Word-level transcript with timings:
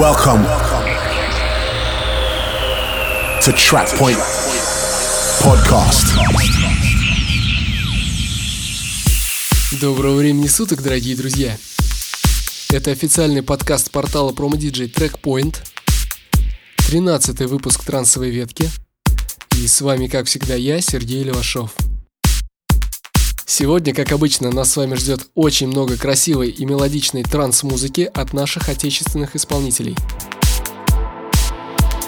Welcome 0.00 0.46
to 3.42 3.52
Trackpoint 3.52 4.16
Podcast. 5.44 6.16
Доброго 9.82 10.16
времени 10.16 10.46
суток, 10.46 10.82
дорогие 10.82 11.14
друзья! 11.14 11.58
Это 12.70 12.90
официальный 12.90 13.42
подкаст 13.42 13.90
портала 13.90 14.32
PromoDJ 14.32 14.90
Trackpoint, 14.94 15.56
13 16.86 17.40
выпуск 17.40 17.84
трансовой 17.84 18.30
ветки, 18.30 18.70
и 19.58 19.66
с 19.66 19.82
вами, 19.82 20.06
как 20.06 20.26
всегда, 20.26 20.54
я, 20.54 20.80
Сергей 20.80 21.22
Левашов. 21.22 21.74
Сегодня, 23.54 23.92
как 23.92 24.12
обычно, 24.12 24.50
нас 24.50 24.72
с 24.72 24.76
вами 24.78 24.94
ждет 24.94 25.26
очень 25.34 25.68
много 25.68 25.98
красивой 25.98 26.48
и 26.48 26.64
мелодичной 26.64 27.22
транс-музыки 27.22 28.10
от 28.14 28.32
наших 28.32 28.70
отечественных 28.70 29.36
исполнителей. 29.36 29.94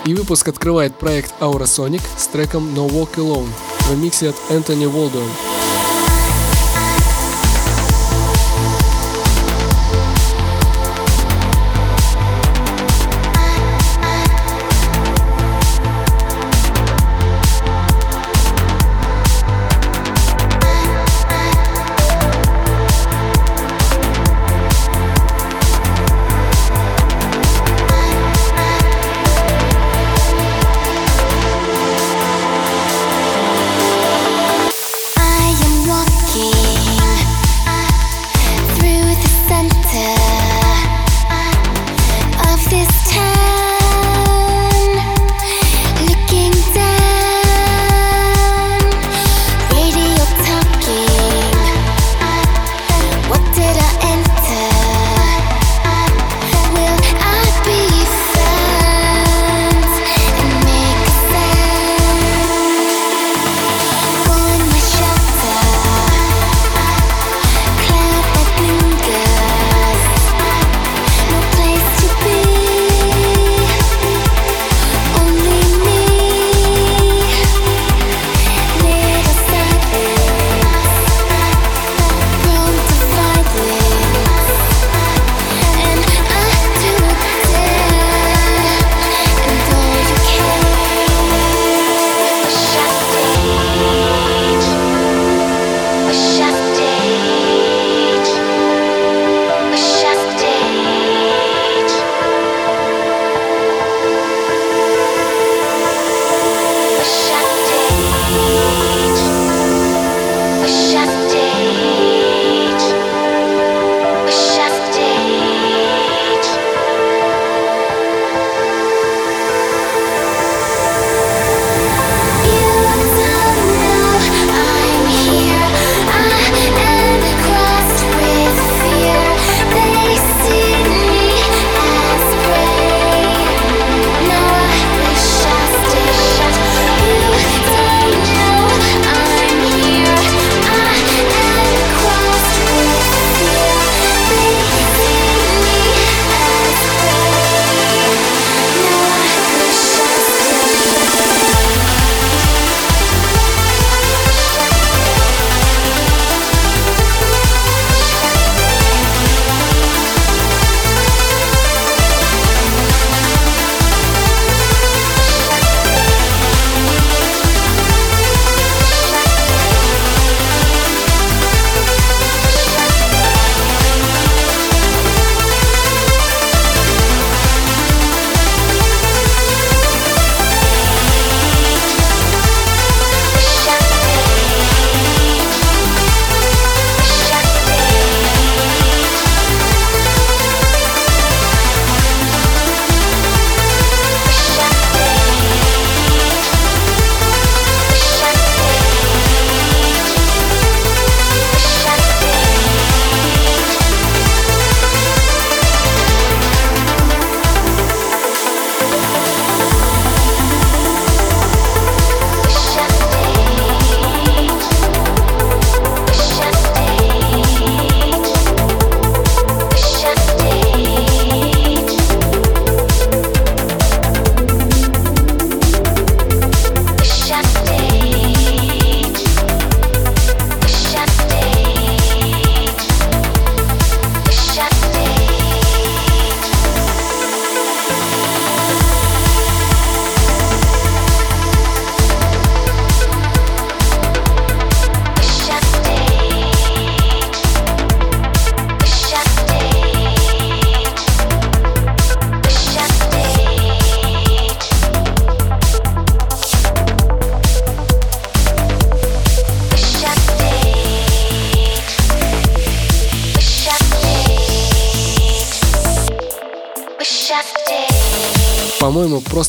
И 0.07 0.15
выпуск 0.15 0.49
открывает 0.49 0.99
проект 0.99 1.35
Aura 1.41 1.65
Sonic 1.65 2.01
с 2.17 2.29
треком 2.29 2.75
No 2.75 2.89
Walk 2.89 3.17
Alone 3.17 3.51
в 3.81 3.91
ремиксе 3.91 4.31
от 4.31 4.37
Энтони 4.49 4.87
Волдуэн. 4.87 5.29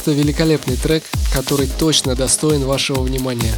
Просто 0.06 0.22
великолепный 0.22 0.76
трек, 0.76 1.04
который 1.34 1.68
точно 1.80 2.16
достоин 2.16 2.64
вашего 2.64 3.02
внимания. 3.02 3.54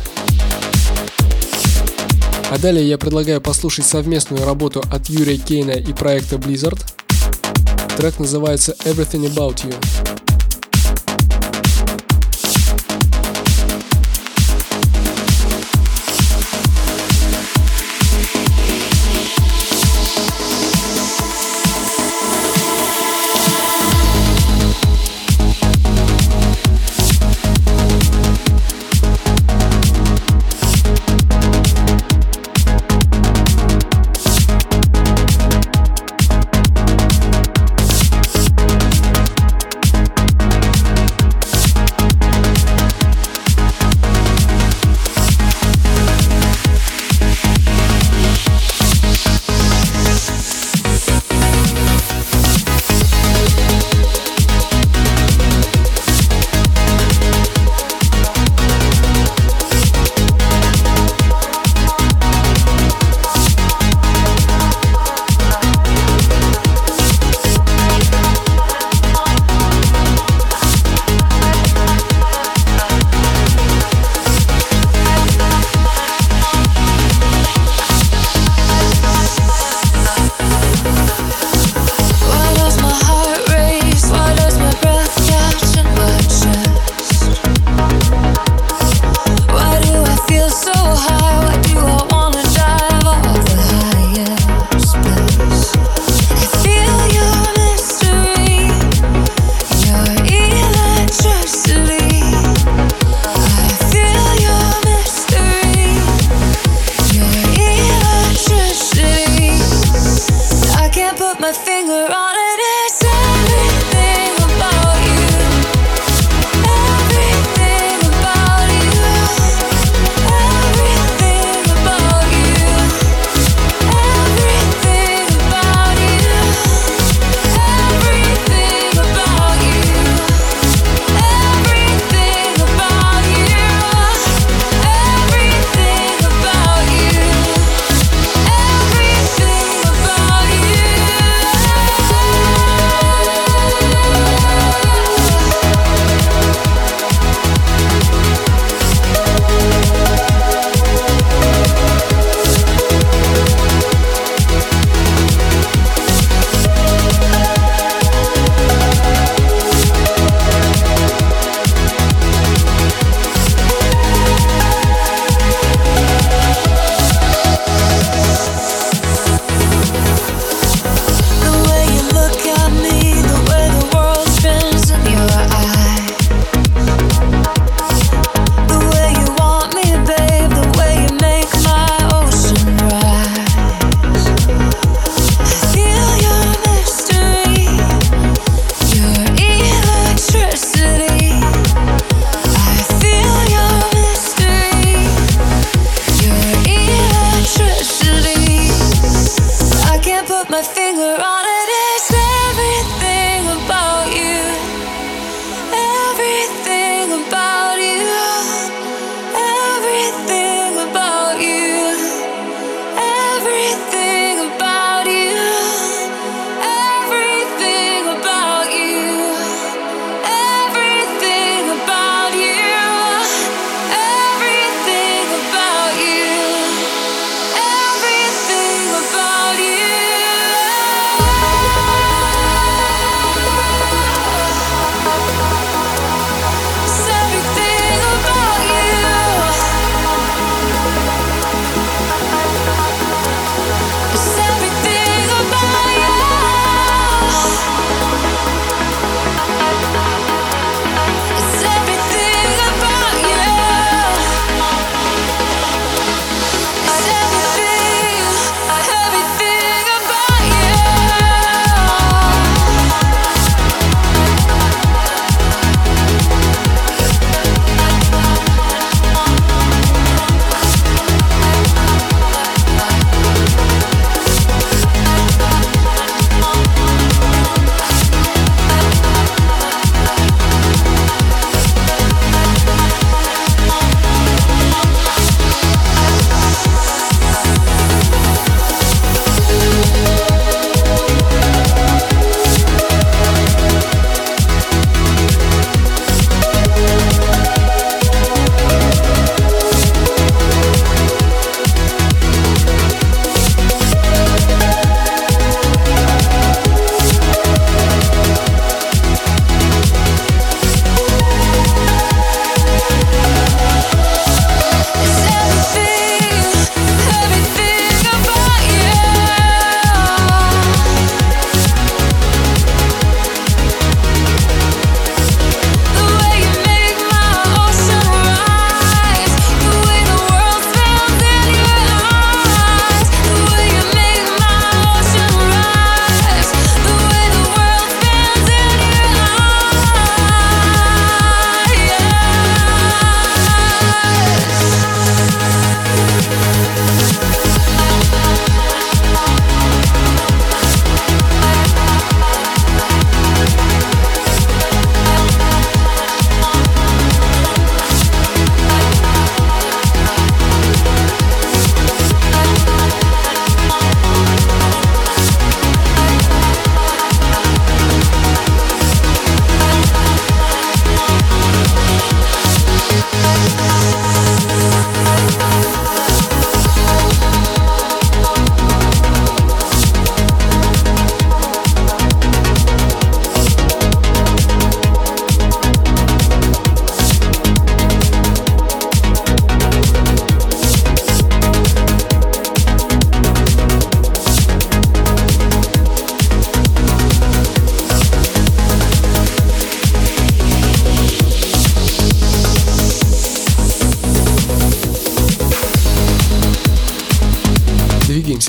А 2.49 2.57
далее 2.57 2.87
я 2.87 2.97
предлагаю 2.97 3.41
послушать 3.41 3.85
совместную 3.85 4.45
работу 4.45 4.81
от 4.89 5.09
Юрия 5.09 5.37
Кейна 5.37 5.71
и 5.71 5.91
проекта 5.91 6.37
Blizzard. 6.37 6.79
Трек 7.97 8.19
называется 8.19 8.77
Everything 8.85 9.27
About 9.27 9.65
You. 9.65 10.16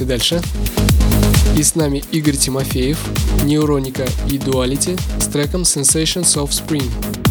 Дальше. 0.05 0.41
И 1.57 1.63
с 1.63 1.75
нами 1.75 2.05
Игорь 2.13 2.37
Тимофеев, 2.37 2.99
Neuronica 3.45 4.09
и 4.31 4.39
Duality 4.39 5.01
с 5.21 5.27
треком 5.27 5.63
Sensations 5.63 6.37
of 6.37 6.51
Spring. 6.51 7.28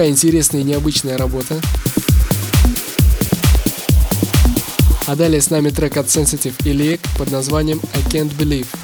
Такая 0.00 0.12
интересная 0.12 0.62
и 0.62 0.64
необычная 0.64 1.18
работа. 1.18 1.60
А 5.06 5.14
далее 5.14 5.42
с 5.42 5.50
нами 5.50 5.68
трек 5.68 5.98
от 5.98 6.06
Sensitive 6.06 6.54
и 6.64 6.72
Leak 6.72 7.00
под 7.18 7.30
названием 7.30 7.82
I 7.92 8.00
Can't 8.10 8.34
Believe. 8.34 8.79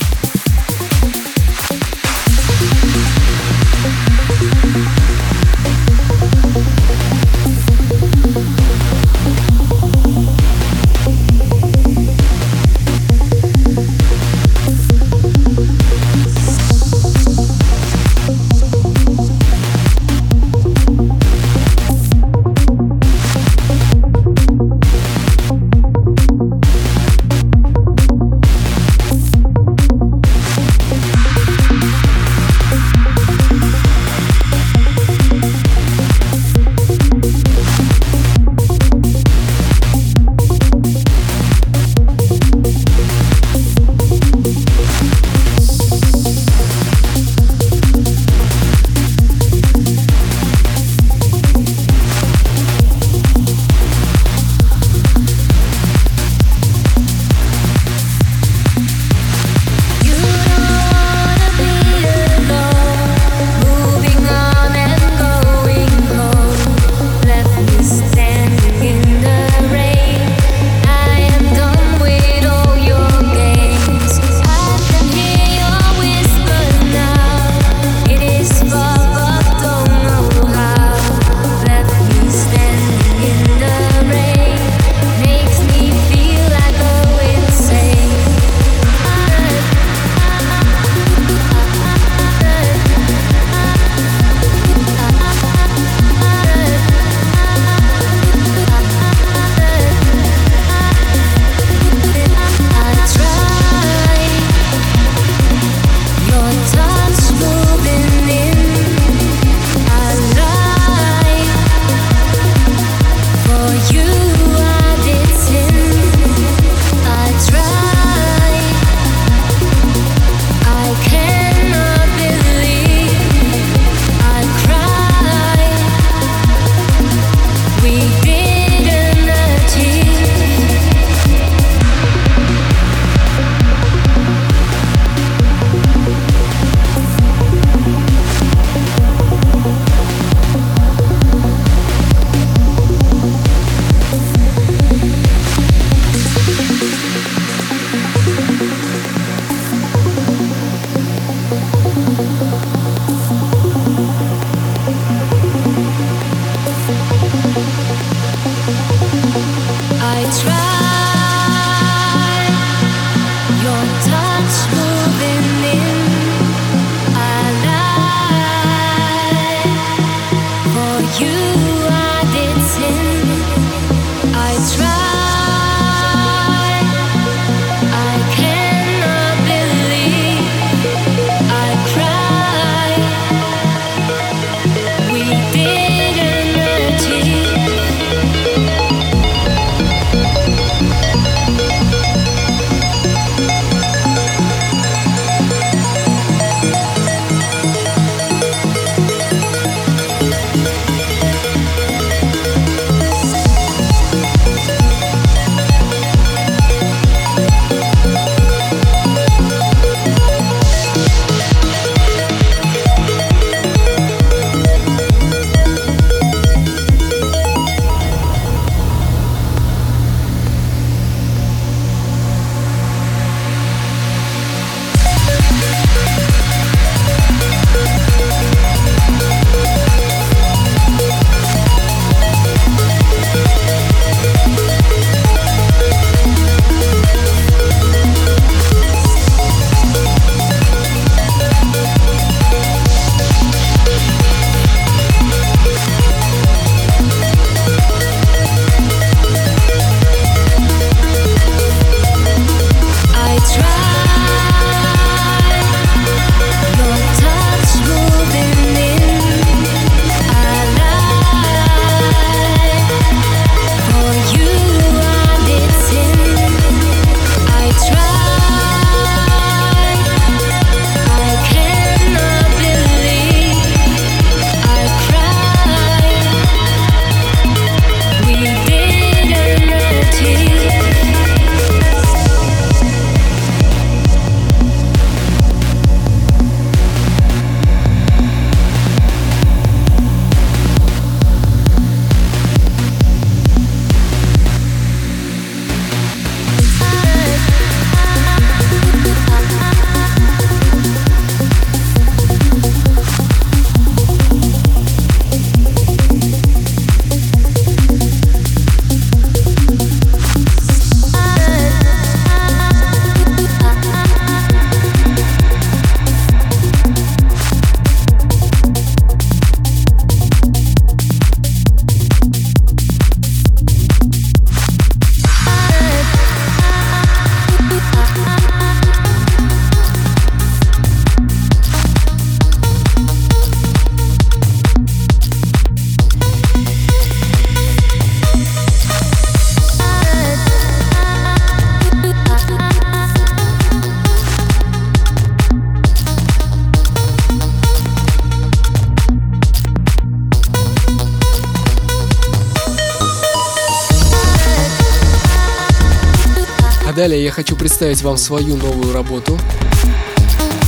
Далее 357.07 357.23
я 357.23 357.31
хочу 357.31 357.55
представить 357.55 358.03
вам 358.03 358.17
свою 358.17 358.57
новую 358.57 358.93
работу. 358.93 359.39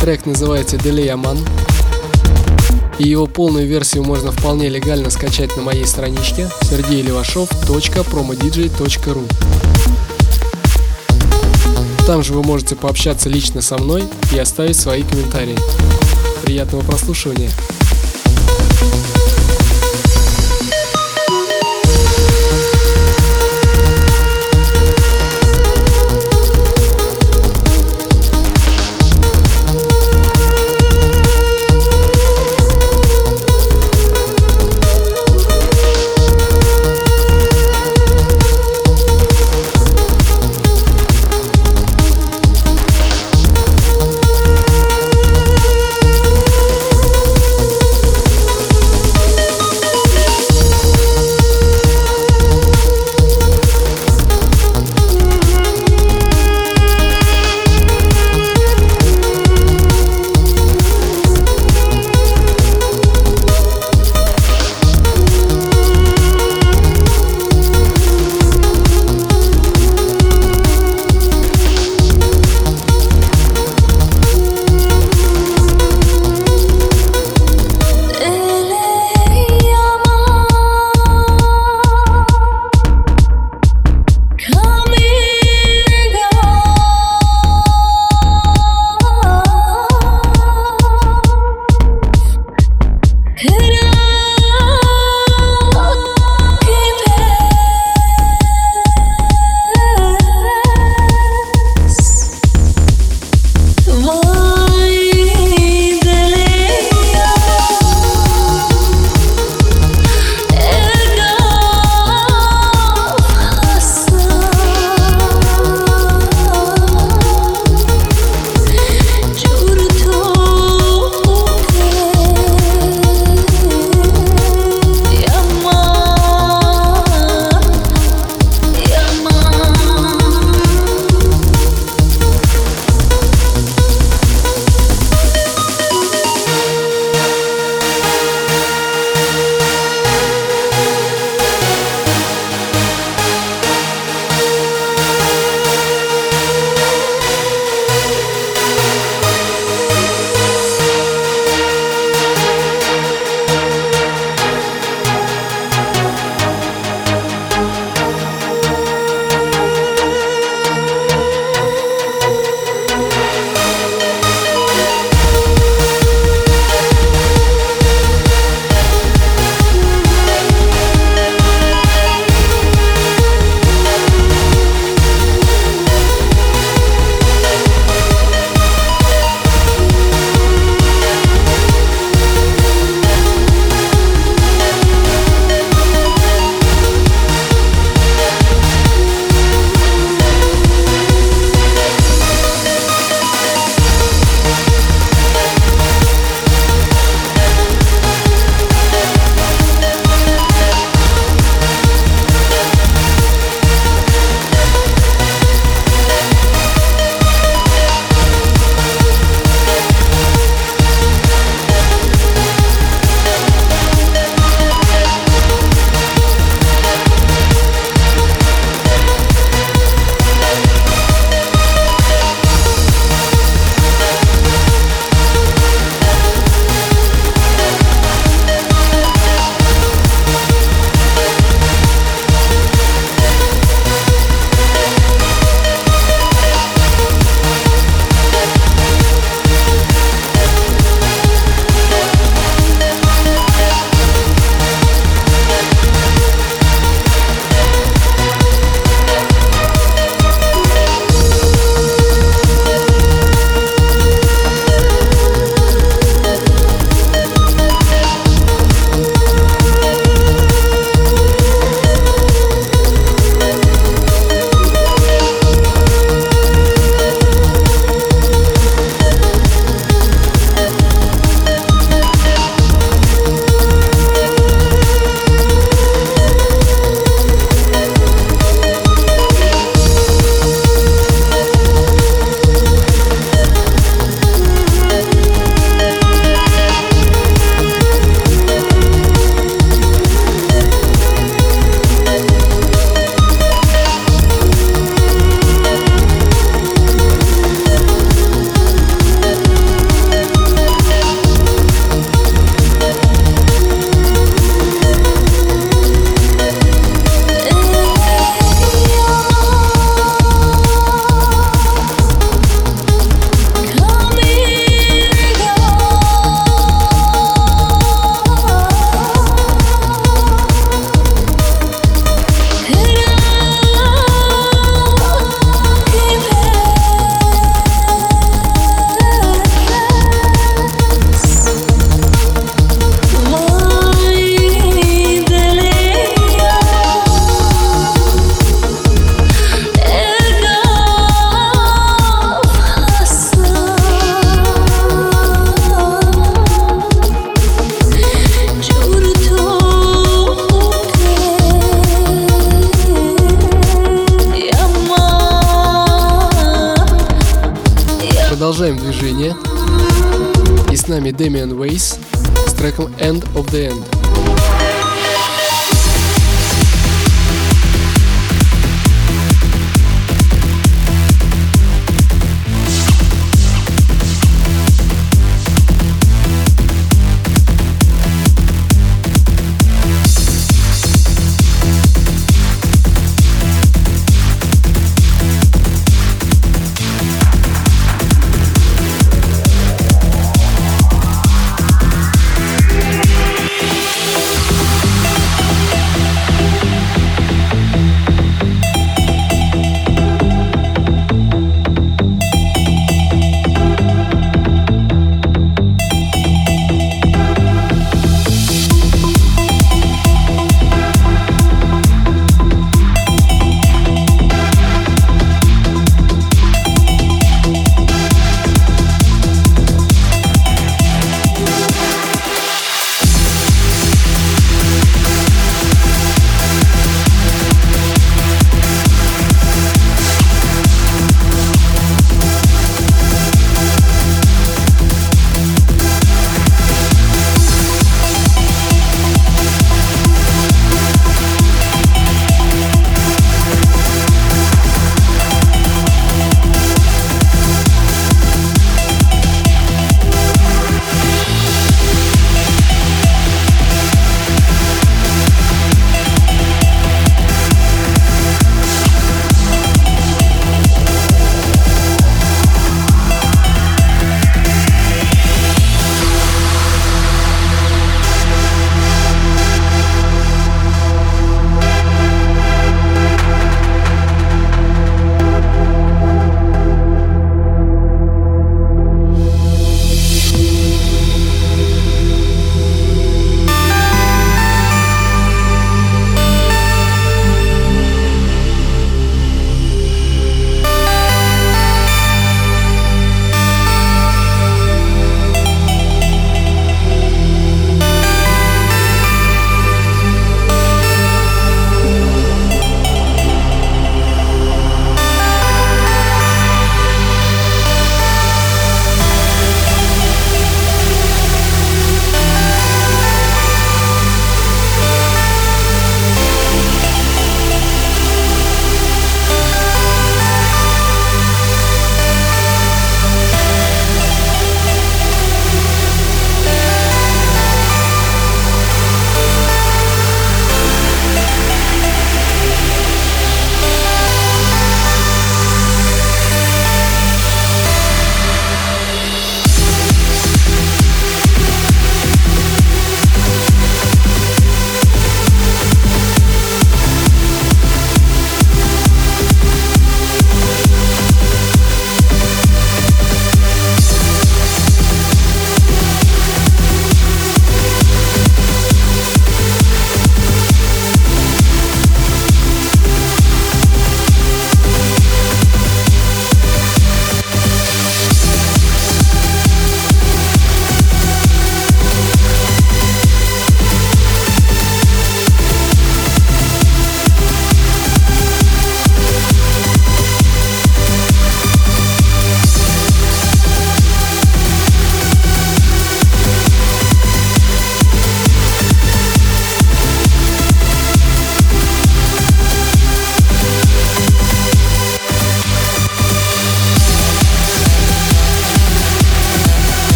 Трек 0.00 0.26
называется 0.26 0.76
Delay 0.76 1.14
Aman. 1.14 1.38
И 2.98 3.06
его 3.06 3.28
полную 3.28 3.68
версию 3.68 4.02
можно 4.02 4.32
вполне 4.32 4.68
легально 4.68 5.10
скачать 5.10 5.56
на 5.56 5.62
моей 5.62 5.86
страничке 5.86 6.50
sergeylevashov.promodj.ru 6.62 9.32
Там 12.04 12.24
же 12.24 12.32
вы 12.32 12.42
можете 12.42 12.74
пообщаться 12.74 13.28
лично 13.28 13.62
со 13.62 13.78
мной 13.78 14.02
и 14.32 14.38
оставить 14.40 14.74
свои 14.74 15.04
комментарии. 15.04 15.56
Приятного 16.42 16.82
прослушивания! 16.82 17.50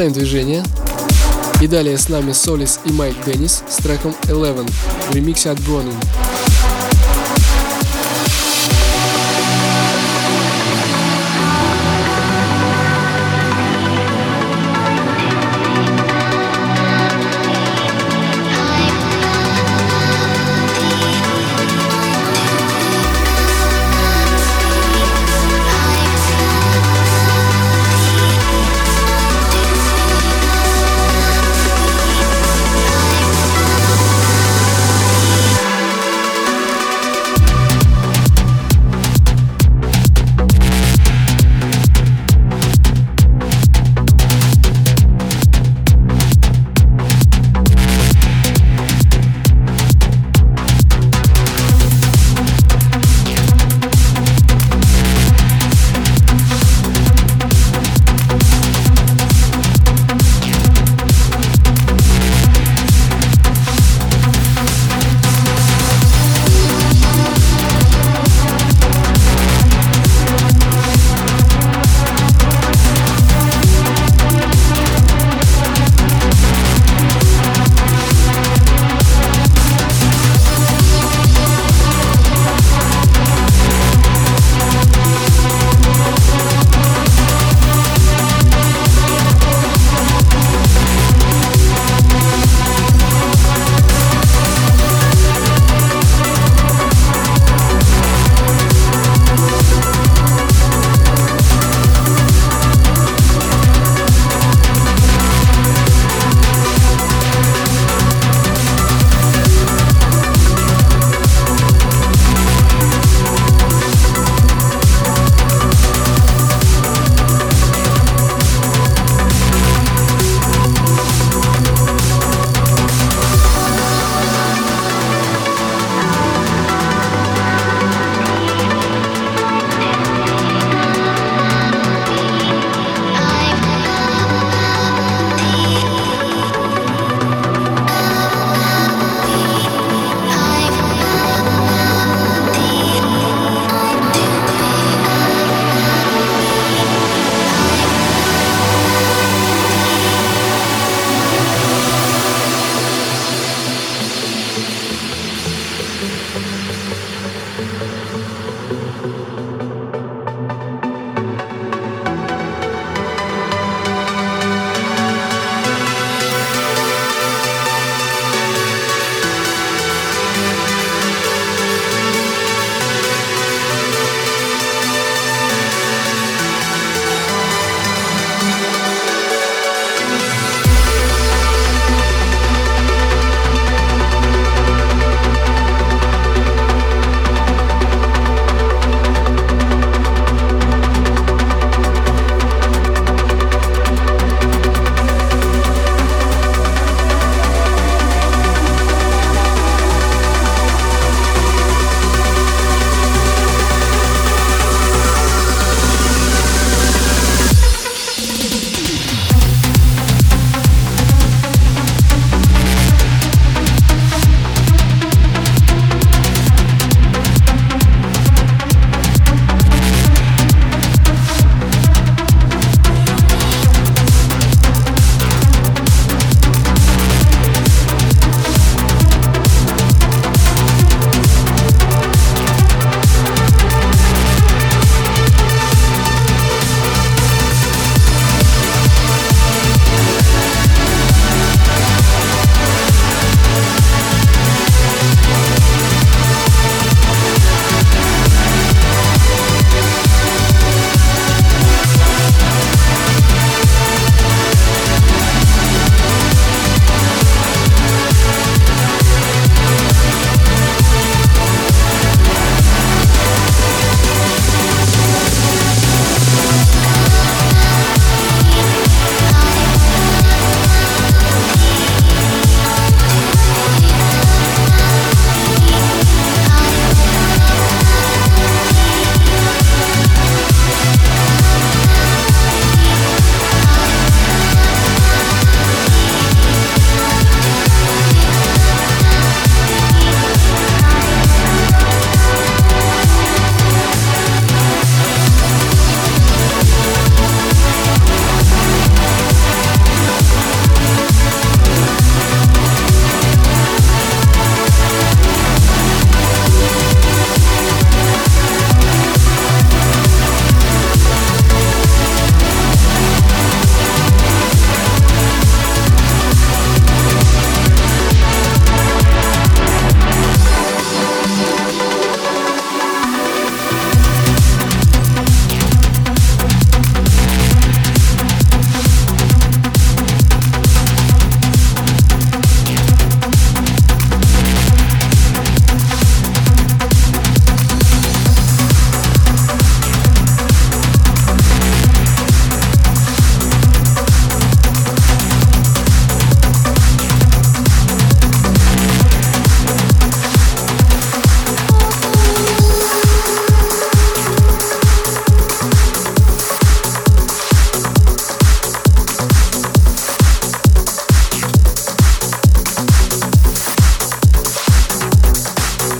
Продолжаем 0.00 0.18
движение. 0.18 0.64
И 1.60 1.66
далее 1.66 1.98
с 1.98 2.08
нами 2.08 2.32
Солис 2.32 2.80
и 2.86 2.92
Майк 2.92 3.14
Деннис 3.26 3.62
с 3.68 3.76
треком 3.82 4.14
Eleven 4.28 4.66
в 5.10 5.14
ремиксе 5.14 5.50
от 5.50 5.60
Бронин. 5.60 5.92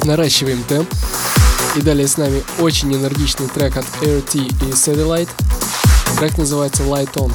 Наращиваем 0.05 0.63
темп. 0.65 0.93
И 1.77 1.83
далее 1.83 2.09
с 2.09 2.17
нами 2.17 2.43
очень 2.59 2.95
энергичный 2.95 3.49
трек 3.49 3.77
от 3.77 3.85
RT 4.03 4.39
и 4.39 4.71
Satellite. 4.73 5.29
Трек 6.19 6.37
называется 6.39 6.83
Light 6.83 7.13
On. 7.15 7.33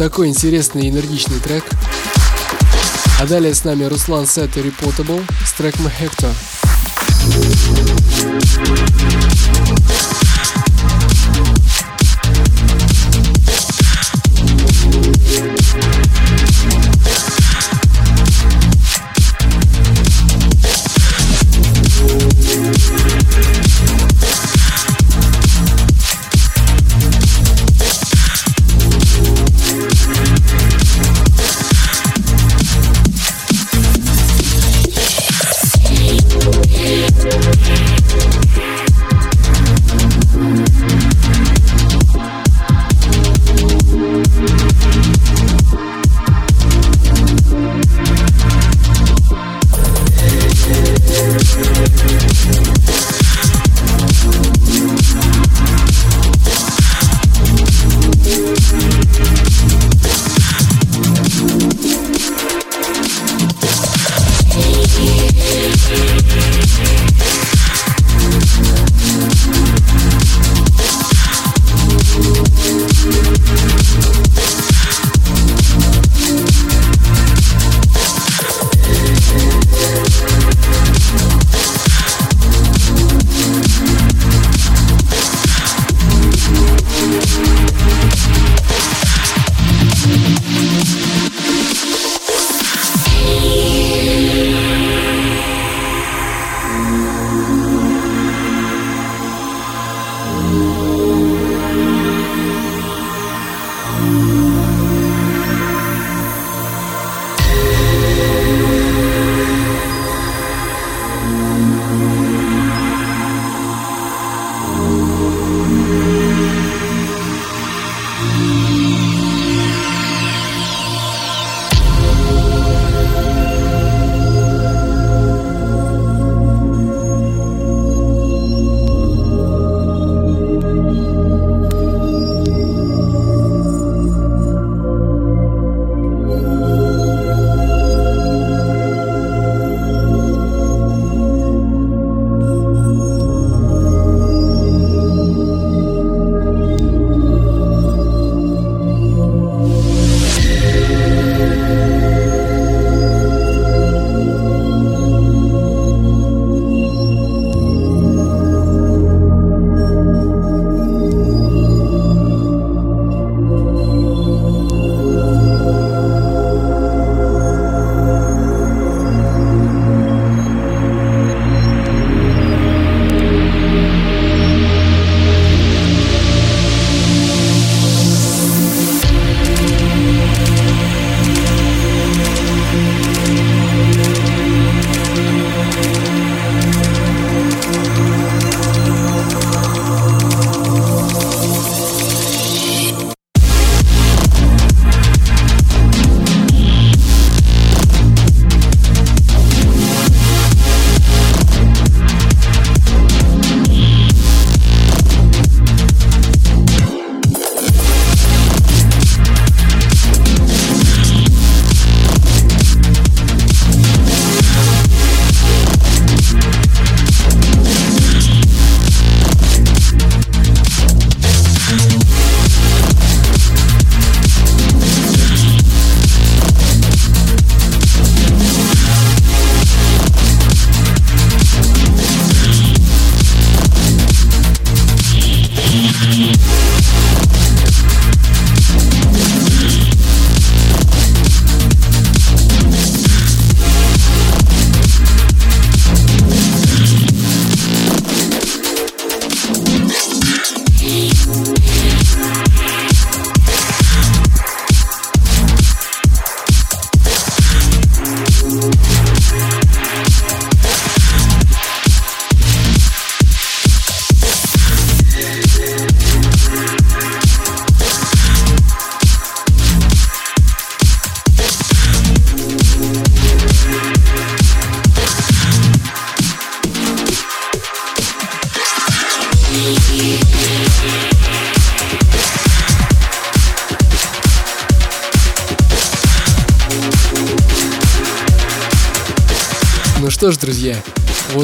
Такой 0.00 0.28
интересный 0.28 0.86
и 0.86 0.88
энергичный 0.88 1.38
трек. 1.40 1.62
А 3.20 3.26
далее 3.26 3.52
с 3.52 3.64
нами 3.64 3.84
Руслан 3.84 4.26
Сет 4.26 4.56
и 4.56 4.60
Reportable 4.60 5.22
с 5.44 5.52
треком 5.52 5.88
Hector. 5.88 6.32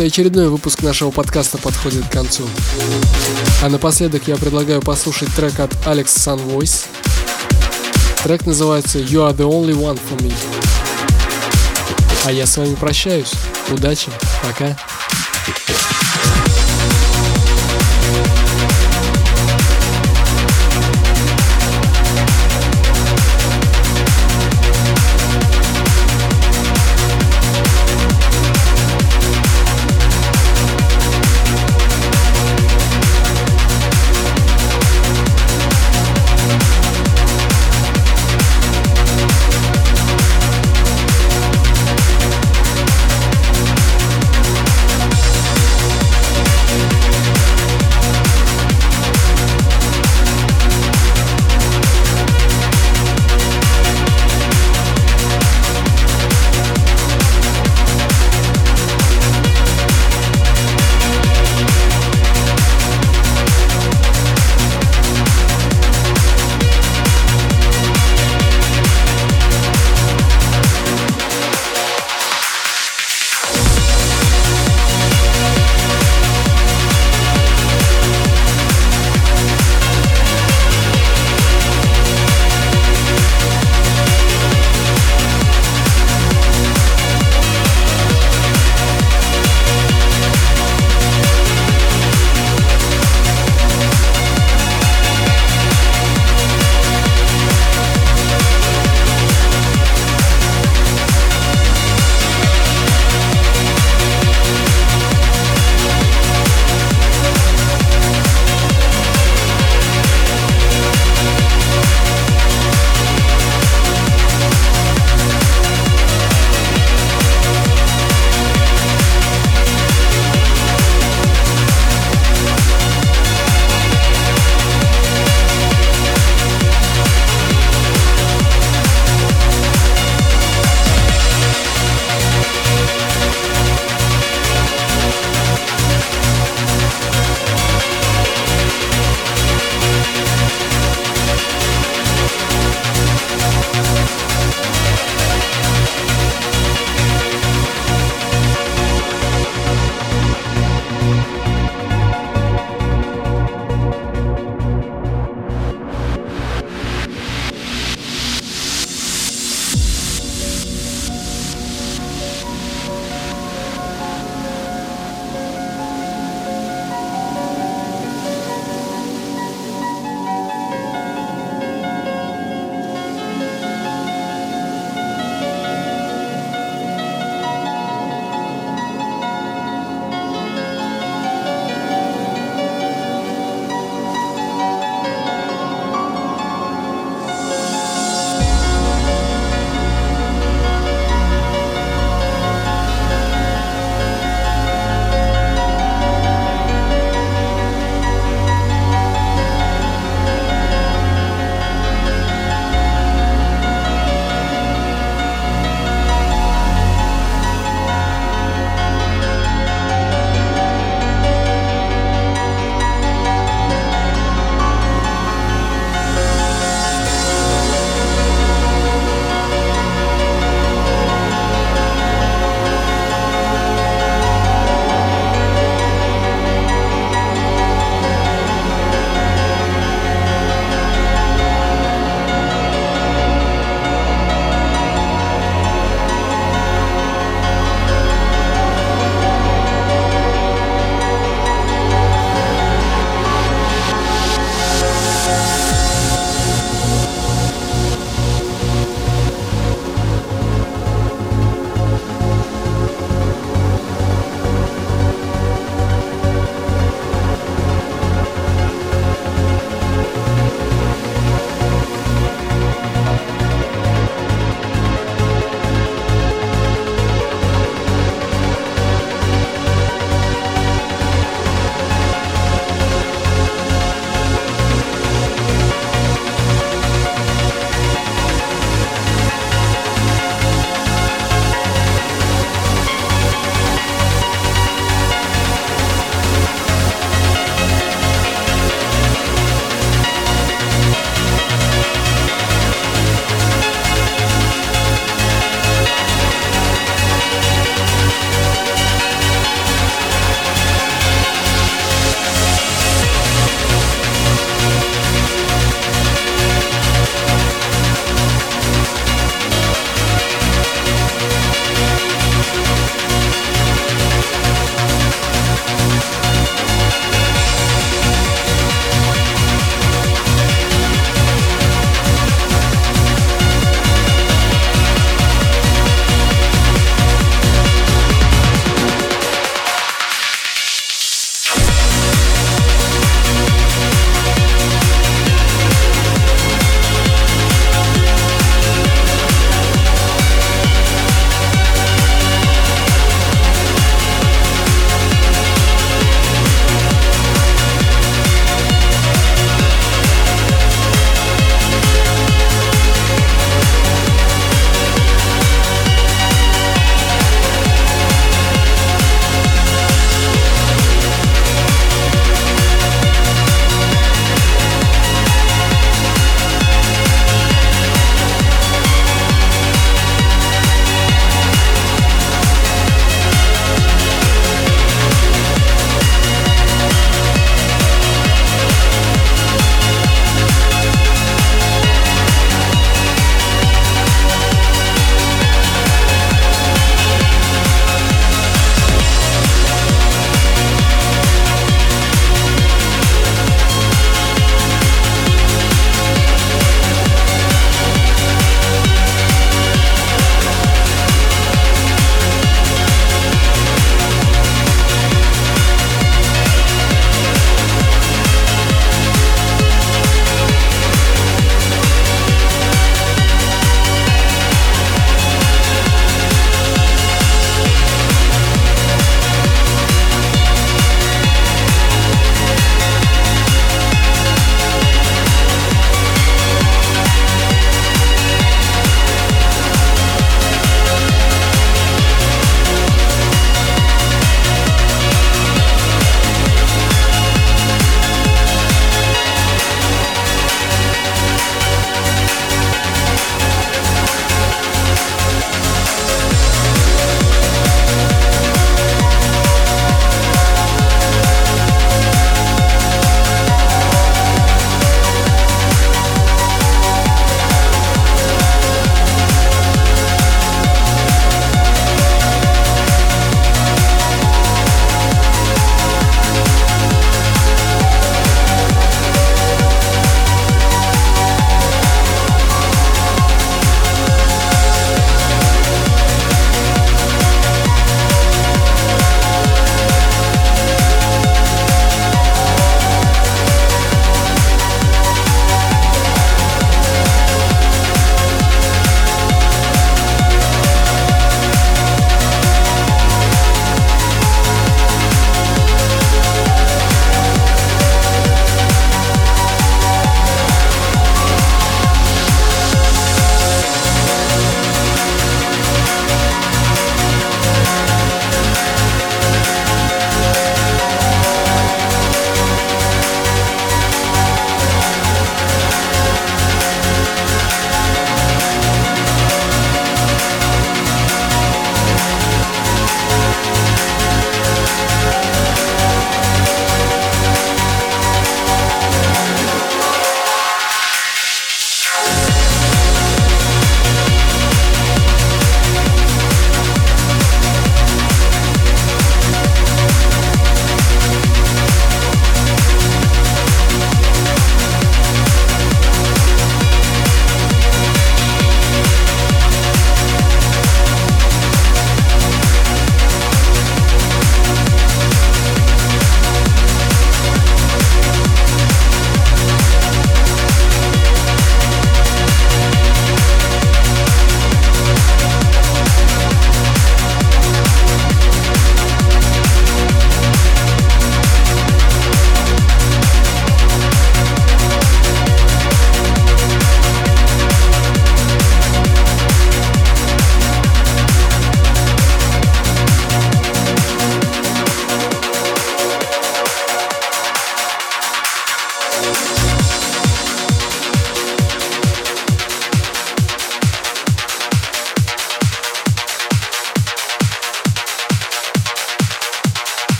И 0.00 0.06
очередной 0.06 0.48
выпуск 0.48 0.82
нашего 0.82 1.10
подкаста 1.10 1.58
подходит 1.58 2.06
к 2.06 2.12
концу. 2.12 2.44
А 3.62 3.68
напоследок 3.68 4.28
я 4.28 4.36
предлагаю 4.36 4.80
послушать 4.80 5.34
трек 5.34 5.58
от 5.60 5.72
Alex 5.86 6.06
Sun 6.06 6.40
Voice. 6.46 6.86
Трек 8.22 8.46
называется 8.46 8.98
You 8.98 9.28
Are 9.28 9.36
The 9.36 9.48
Only 9.48 9.74
One 9.74 9.98
For 9.98 10.18
Me. 10.20 10.32
А 12.24 12.32
я 12.32 12.46
с 12.46 12.56
вами 12.56 12.74
прощаюсь. 12.74 13.32
Удачи. 13.70 14.10
Пока. 14.42 14.76